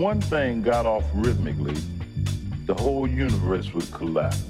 one 0.00 0.18
thing 0.18 0.62
got 0.62 0.86
off 0.86 1.04
rhythmically, 1.12 1.76
the 2.64 2.72
whole 2.72 3.06
universe 3.06 3.74
would 3.74 3.90
collapse. 3.92 4.49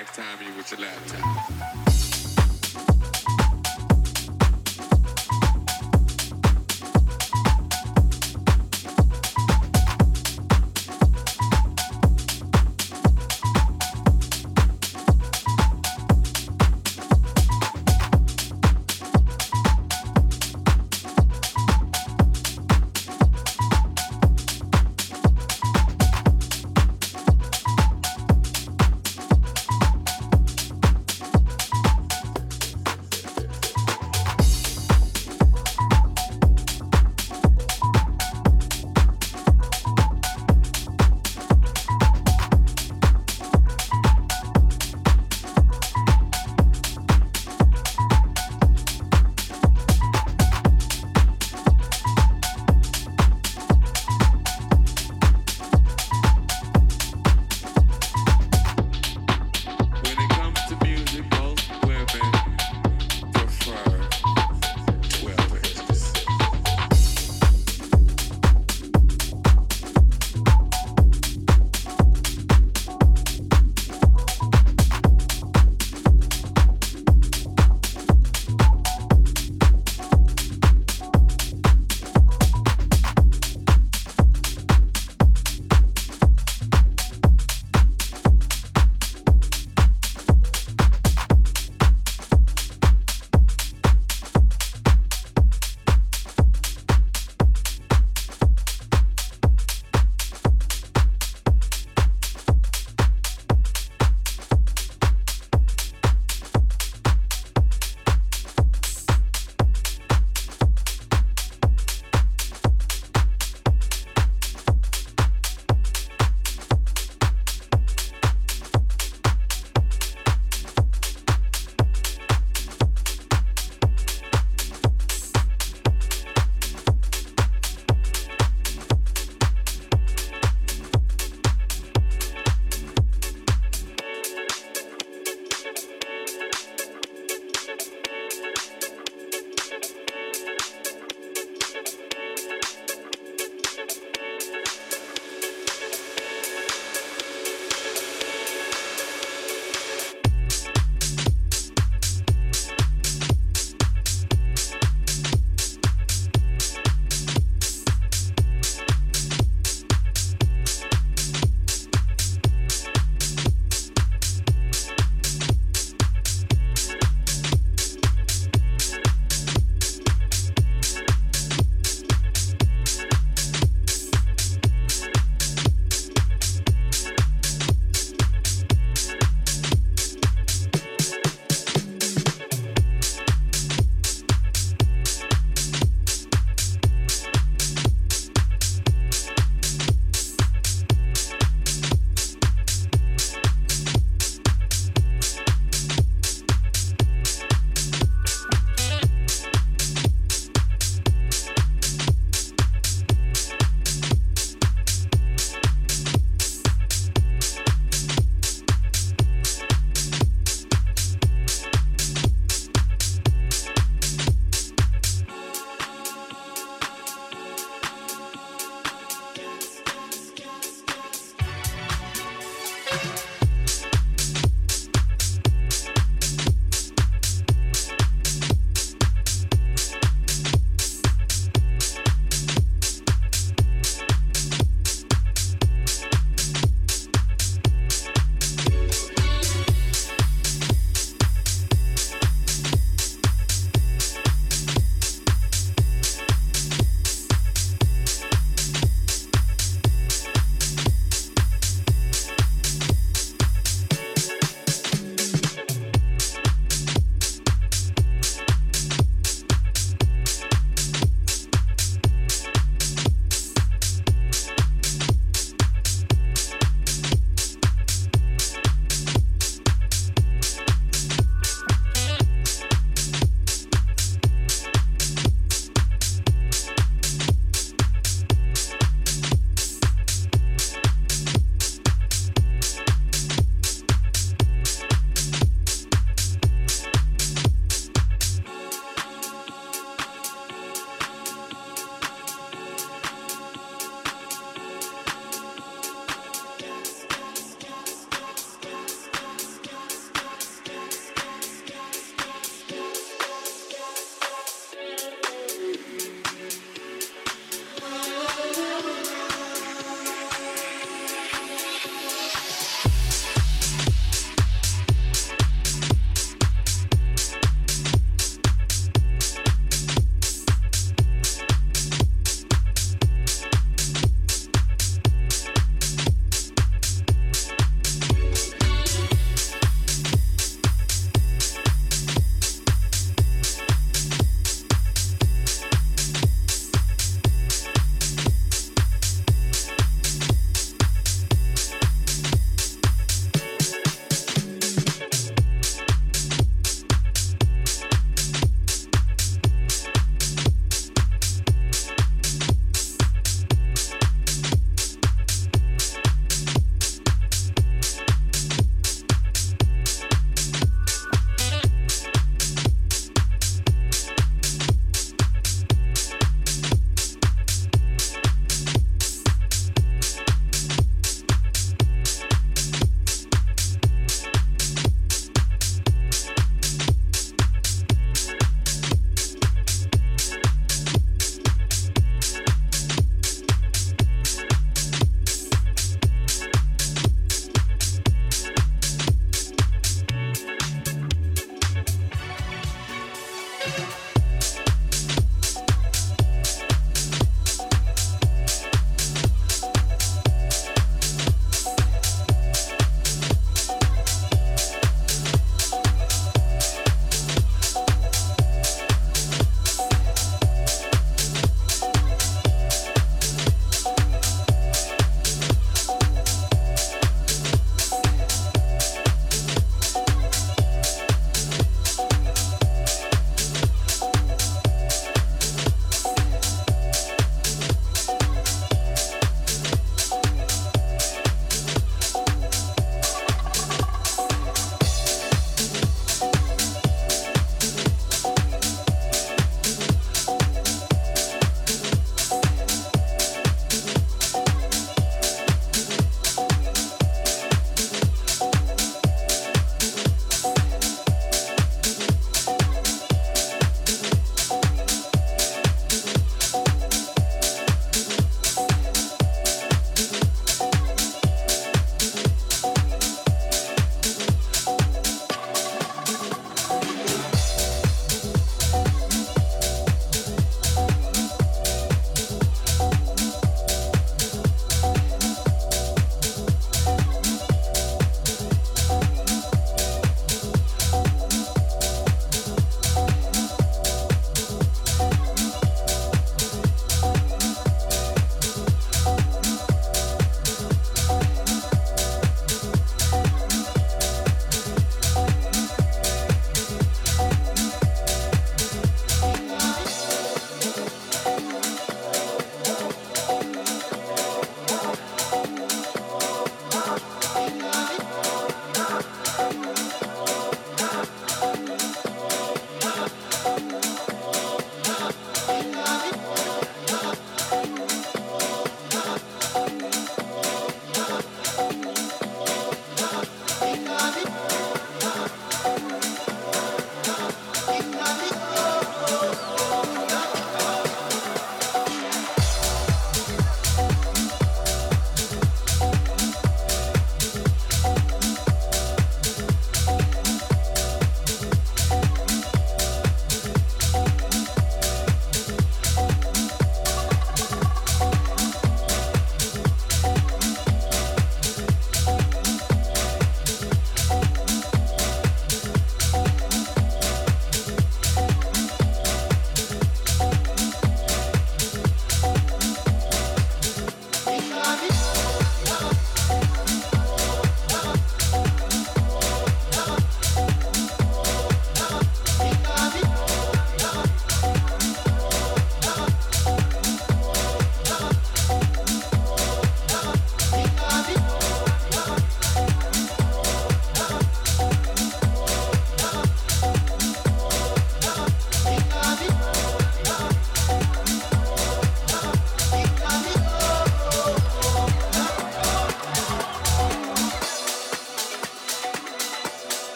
next 0.00 0.16
time 0.16 0.38
you 0.40 0.56
with 0.56 0.70
your 0.70 0.80
laptop. 0.80 1.39